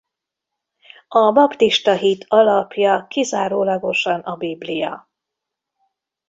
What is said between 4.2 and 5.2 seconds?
a Biblia.